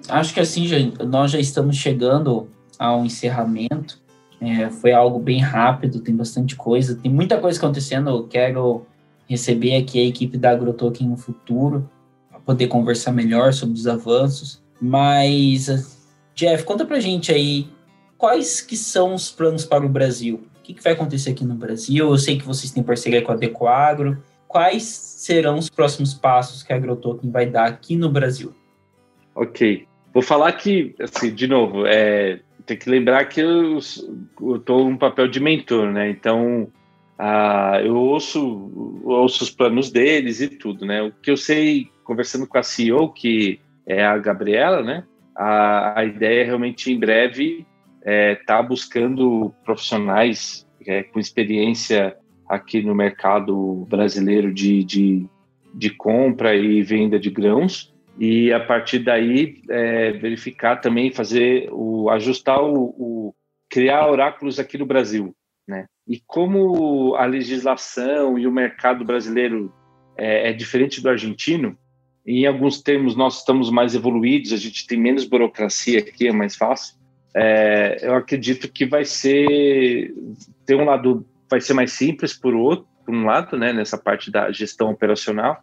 [0.09, 3.99] acho que assim nós já estamos chegando ao encerramento.
[4.41, 8.09] É, foi algo bem rápido, tem bastante coisa, tem muita coisa acontecendo.
[8.09, 8.87] Eu quero
[9.31, 11.89] receber aqui a equipe da AgroToken no futuro,
[12.29, 14.61] para poder conversar melhor sobre os avanços.
[14.83, 17.69] Mas, Jeff, conta pra gente aí
[18.19, 20.43] quais que são os planos para o Brasil.
[20.59, 22.09] O que, que vai acontecer aqui no Brasil?
[22.09, 24.21] Eu sei que vocês têm parceria com a Decoagro.
[24.49, 28.53] quais serão os próximos passos que a AgroToken vai dar aqui no Brasil?
[29.33, 29.87] Ok.
[30.13, 35.29] Vou falar que, assim, de novo, é, tem que lembrar que eu estou num papel
[35.29, 36.11] de mentor, né?
[36.11, 36.67] Então,
[37.23, 41.03] ah, eu ouço, ouço os planos deles e tudo, né?
[41.03, 45.05] O que eu sei, conversando com a CEO, que é a Gabriela, né?
[45.37, 47.67] A, a ideia é realmente, em breve,
[48.03, 52.17] é, tá buscando profissionais é, com experiência
[52.49, 55.27] aqui no mercado brasileiro de, de,
[55.75, 62.09] de compra e venda de grãos e a partir daí é, verificar também fazer o
[62.09, 63.35] ajustar o, o,
[63.69, 65.35] criar oráculos aqui no Brasil
[66.11, 69.73] e como a legislação e o mercado brasileiro
[70.17, 71.79] é, é diferente do argentino
[72.27, 76.57] em alguns termos nós estamos mais evoluídos a gente tem menos burocracia aqui é mais
[76.57, 76.99] fácil
[77.35, 80.13] é, eu acredito que vai ser
[80.67, 84.31] ter um lado vai ser mais simples por outro, por um lado, né, nessa parte
[84.31, 85.59] da gestão operacional.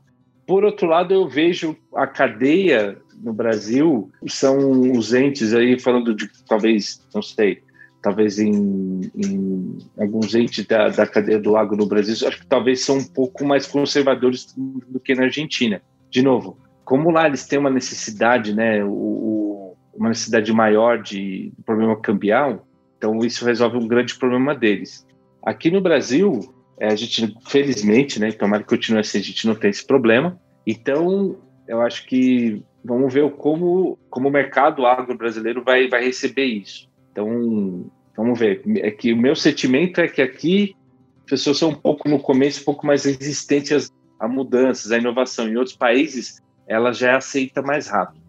[0.45, 6.29] Por outro lado, eu vejo a cadeia no Brasil são os entes aí falando de
[6.45, 7.63] talvez, não sei,
[8.01, 12.81] talvez em, em alguns entes da, da, cadeia do agro no Brasil, acho que talvez
[12.81, 15.81] são um pouco mais conservadores do que na Argentina.
[16.09, 21.51] De novo, como lá eles têm uma necessidade, né, o, o, uma necessidade maior de
[21.65, 22.65] problema cambial,
[22.97, 25.05] então isso resolve um grande problema deles.
[25.43, 29.55] Aqui no Brasil, é, a gente, felizmente, né, tomara que continue assim, a gente não
[29.55, 30.39] tem esse problema.
[30.65, 36.45] Então, eu acho que vamos ver como, como o mercado agro brasileiro vai, vai receber
[36.45, 36.86] isso.
[37.17, 38.61] Então, vamos ver.
[38.77, 40.75] É que o meu sentimento é que aqui
[41.21, 45.47] as pessoas são um pouco, no começo, um pouco mais resistentes a mudanças, à inovação.
[45.47, 48.21] Em outros países, ela já aceita mais rápido.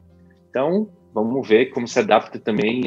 [0.48, 2.84] Então, vamos ver como se adapta também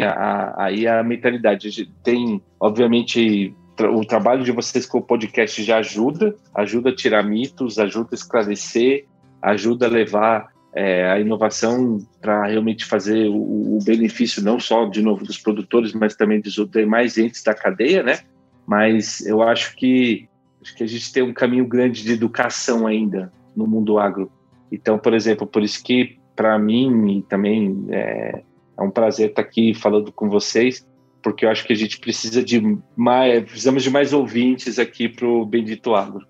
[0.58, 1.86] aí a, a, a mentalidade.
[2.04, 7.78] Tem, obviamente, o trabalho de vocês com o podcast já ajuda, ajuda a tirar mitos,
[7.78, 9.06] ajuda a esclarecer,
[9.40, 15.02] ajuda a levar é, a inovação para realmente fazer o, o, benefício não só, de
[15.02, 18.20] novo, dos produtores, mas também dos demais entes da cadeia, né?
[18.66, 20.30] Mas eu acho que,
[20.62, 24.32] acho que a gente tem um caminho grande de educação ainda no mundo agro.
[24.72, 28.42] Então, por exemplo, por isso que para mim também é,
[28.78, 30.88] é um prazer estar aqui falando com vocês,
[31.22, 32.62] porque eu acho que a gente precisa de
[32.96, 36.26] mais, precisamos de mais ouvintes aqui para o Bendito Agro.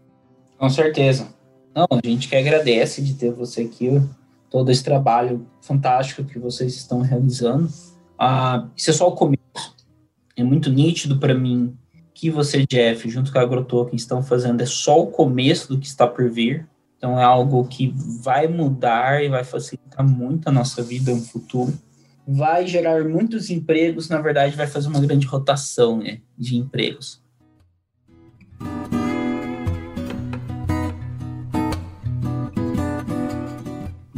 [0.58, 1.34] Com certeza.
[1.74, 3.90] Não, a gente que agradece de ter você aqui,
[4.52, 7.68] todo esse trabalho fantástico que vocês estão realizando.
[8.20, 9.42] Ah, isso é só o começo.
[10.36, 11.76] É muito nítido para mim
[12.14, 15.88] que você, Jeff, junto com a AgroToken, estão fazendo é só o começo do que
[15.88, 16.68] está por vir.
[16.98, 21.74] Então é algo que vai mudar e vai facilitar muito a nossa vida no futuro
[22.28, 27.22] vai gerar muitos empregos, na verdade, vai fazer uma grande rotação né, de empregos.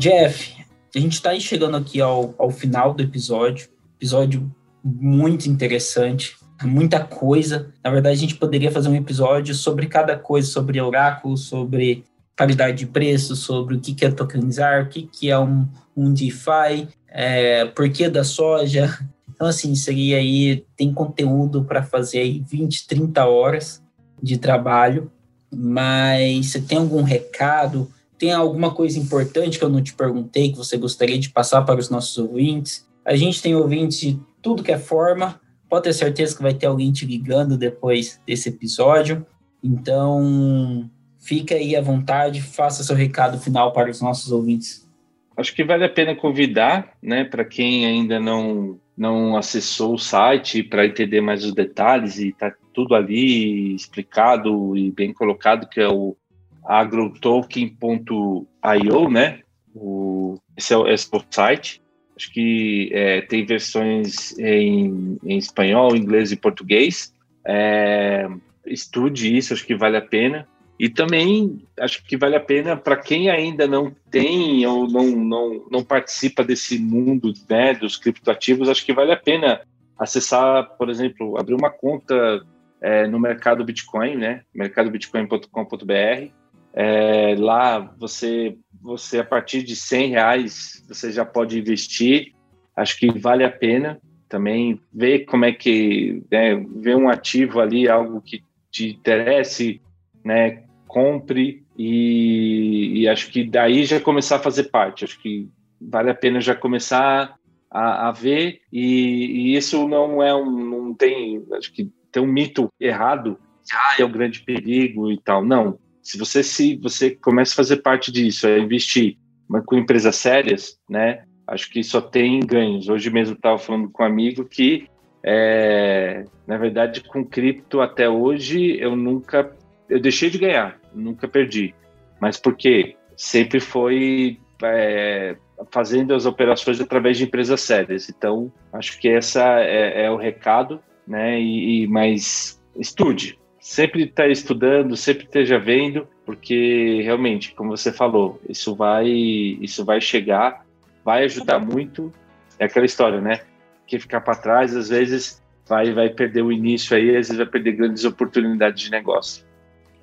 [0.03, 0.57] Jeff,
[0.93, 7.71] a gente está chegando aqui ao, ao final do episódio, episódio muito interessante, muita coisa.
[7.81, 12.03] Na verdade, a gente poderia fazer um episódio sobre cada coisa, sobre oráculo, sobre
[12.35, 17.63] paridade de preço, sobre o que é tokenizar, o que é um, um DeFi, é,
[17.67, 18.99] porquê da soja.
[19.33, 23.81] Então, assim, seria aí, tem conteúdo para fazer aí 20, 30 horas
[24.21, 25.09] de trabalho,
[25.49, 27.89] mas você tem algum recado?
[28.23, 31.77] Tem alguma coisa importante que eu não te perguntei que você gostaria de passar para
[31.77, 32.89] os nossos ouvintes?
[33.03, 36.67] A gente tem ouvintes de tudo que é forma, pode ter certeza que vai ter
[36.67, 39.25] alguém te ligando depois desse episódio.
[39.61, 44.89] Então, fica aí à vontade, faça seu recado final para os nossos ouvintes.
[45.35, 50.63] Acho que vale a pena convidar, né, para quem ainda não não acessou o site
[50.63, 55.89] para entender mais os detalhes e está tudo ali explicado e bem colocado que é
[55.89, 56.15] o
[56.65, 59.39] agrotoken.io, né?
[59.75, 61.81] O, esse, é esse é o site.
[62.15, 67.13] Acho que é, tem versões em, em espanhol, inglês e português.
[67.45, 68.27] É,
[68.65, 70.47] estude isso, acho que vale a pena.
[70.79, 75.65] E também acho que vale a pena para quem ainda não tem ou não, não,
[75.71, 79.61] não participa desse mundo né, dos criptoativos, acho que vale a pena
[79.97, 82.43] acessar, por exemplo, abrir uma conta
[82.81, 84.41] é, no mercado Bitcoin, né?
[84.53, 86.31] mercadobitcoin.com.br.
[86.75, 92.33] É, lá você, você a partir de 100 reais você já pode investir.
[92.75, 97.87] Acho que vale a pena também ver como é que né, ver um ativo ali,
[97.87, 99.79] algo que te interesse
[100.25, 105.03] né, compre e, e, acho que daí já começar a fazer parte.
[105.03, 105.47] Acho que
[105.79, 107.35] vale a pena já começar
[107.69, 112.27] a, a ver e, e, isso não é um, não tem, acho que tem um
[112.27, 113.39] mito errado,
[113.71, 115.45] ah, é um grande perigo e tal.
[115.45, 119.17] Não, Se você se você começa a fazer parte disso, a investir
[119.65, 121.23] com empresas sérias, né?
[121.47, 122.89] Acho que só tem ganhos.
[122.89, 124.87] Hoje mesmo estava falando com um amigo que,
[125.23, 129.55] é, na verdade, com cripto até hoje eu nunca,
[129.89, 131.73] eu deixei de ganhar, nunca perdi.
[132.19, 132.95] Mas por quê?
[133.15, 135.35] Sempre foi é,
[135.71, 138.09] fazendo as operações através de empresas sérias.
[138.09, 141.39] Então, acho que essa é, é o recado, né?
[141.39, 148.37] E, e mas estude, sempre está estudando, sempre esteja vendo, porque realmente, como você falou,
[148.47, 150.65] isso vai, isso vai chegar,
[151.03, 152.11] vai ajudar muito.
[152.59, 153.39] É aquela história, né?
[153.87, 157.45] Que ficar para trás, às vezes vai, vai perder o início aí, às vezes vai
[157.45, 159.45] perder grandes oportunidades de negócio.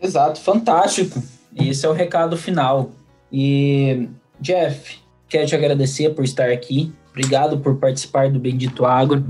[0.00, 1.22] Exato, fantástico.
[1.54, 2.90] Esse é o recado final.
[3.30, 4.08] E
[4.40, 4.98] Jeff,
[5.28, 6.94] quero te agradecer por estar aqui.
[7.10, 9.22] Obrigado por participar do Bendito Agro.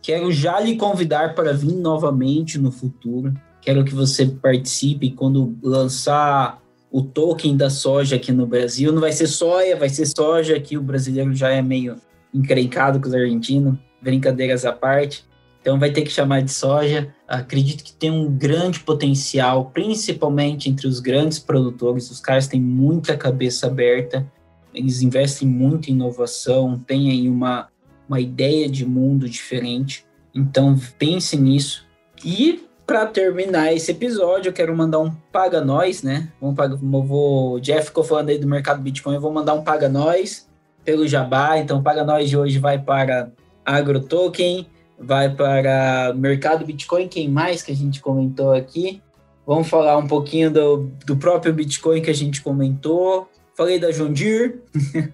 [0.00, 3.34] Quero já lhe convidar para vir novamente no futuro.
[3.62, 8.92] Quero que você participe quando lançar o token da soja aqui no Brasil.
[8.92, 11.96] Não vai ser soja, vai ser soja, que o brasileiro já é meio
[12.34, 13.76] encrencado com os argentinos.
[14.02, 15.24] Brincadeiras à parte.
[15.60, 17.14] Então vai ter que chamar de soja.
[17.28, 22.10] Acredito que tem um grande potencial, principalmente entre os grandes produtores.
[22.10, 24.26] Os caras têm muita cabeça aberta,
[24.72, 27.68] eles investem muito em inovação, têm aí uma,
[28.08, 30.06] uma ideia de mundo diferente.
[30.34, 31.86] Então pense nisso.
[32.24, 36.28] E para terminar esse episódio, eu quero mandar um paga nós, né?
[36.40, 39.62] Vamos pagar, vou, o Jeff ficou falando aí do mercado Bitcoin, eu vou mandar um
[39.62, 40.48] paga nós
[40.84, 41.56] pelo Jabá.
[41.56, 43.30] Então, paga nós de hoje vai para
[43.64, 44.66] AgroToken,
[44.98, 47.06] vai para mercado Bitcoin.
[47.06, 49.00] Quem mais que a gente comentou aqui?
[49.46, 53.30] Vamos falar um pouquinho do, do próprio Bitcoin que a gente comentou.
[53.56, 54.62] Falei da Deere.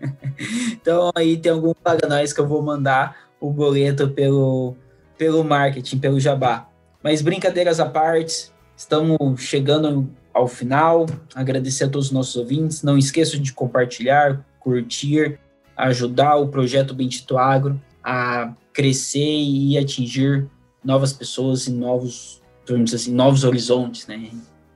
[0.73, 4.75] então, aí tem algum paga nós que eu vou mandar o boleto pelo,
[5.19, 6.71] pelo marketing, pelo Jabá.
[7.07, 11.07] Mas brincadeiras à parte, estamos chegando ao final.
[11.37, 12.83] Agradecer a todos os nossos ouvintes.
[12.83, 15.39] Não esqueçam de compartilhar, curtir,
[15.77, 20.49] ajudar o projeto Bendito Agro a crescer e atingir
[20.85, 24.29] novas pessoas e novos, vamos assim, novos horizontes, né?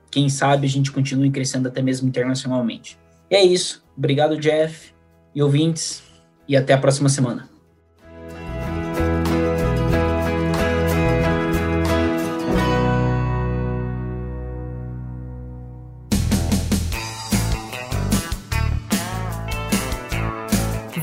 [0.09, 2.97] Quem sabe a gente continue crescendo até mesmo internacionalmente.
[3.29, 3.83] E é isso.
[3.97, 4.93] Obrigado, Jeff
[5.35, 6.01] e ouvintes,
[6.47, 7.50] e até a próxima semana.